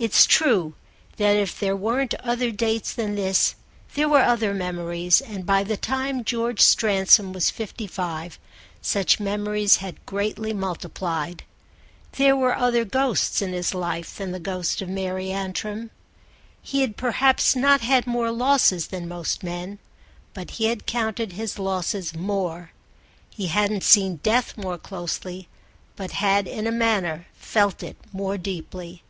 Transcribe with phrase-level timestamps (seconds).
[0.00, 0.76] It's true
[1.18, 3.54] that if there weren't other dates than this
[3.94, 8.38] there were other memories; and by the time George Stransom was fifty five
[8.80, 11.42] such memories had greatly multiplied.
[12.12, 15.90] There were other ghosts in his life than the ghost of Mary Antrim.
[16.62, 19.78] He had perhaps not had more losses than most men,
[20.32, 22.70] but he had counted his losses more;
[23.28, 25.46] he hadn't seen death more closely,
[25.94, 29.02] but had in a manner felt it more deeply.